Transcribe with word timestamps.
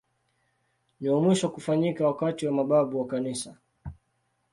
Ni 0.99 1.09
wa 1.09 1.21
mwisho 1.21 1.49
kufanyika 1.49 2.07
wakati 2.07 2.45
wa 2.45 2.51
mababu 2.53 2.99
wa 2.99 3.07
Kanisa. 3.07 3.57